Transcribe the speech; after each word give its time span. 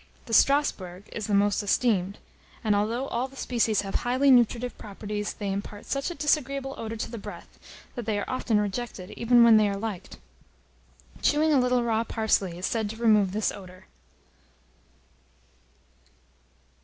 The 0.25 0.33
Strasburg 0.33 1.07
is 1.11 1.27
the 1.27 1.35
most 1.35 1.61
esteemed; 1.61 2.17
and, 2.63 2.75
although 2.75 3.05
all 3.09 3.27
the 3.27 3.35
species 3.35 3.81
have 3.81 3.93
highly 4.01 4.31
nutritive 4.31 4.75
properties, 4.79 5.33
they 5.33 5.51
impart 5.51 5.85
such 5.85 6.09
a 6.09 6.15
disagreeable 6.15 6.73
odour 6.75 6.97
to 6.97 7.11
the 7.11 7.19
breath, 7.19 7.59
that 7.93 8.07
they 8.07 8.17
are 8.17 8.25
often 8.27 8.59
rejected 8.59 9.11
even 9.11 9.43
where 9.43 9.55
they 9.55 9.69
are 9.69 9.77
liked. 9.77 10.17
Chewing 11.21 11.53
a 11.53 11.59
little 11.59 11.83
raw 11.83 12.03
parsley 12.03 12.57
is 12.57 12.65
said 12.65 12.89
to 12.89 12.95
remove 12.95 13.31
this 13.31 13.51
odour. 13.51 13.85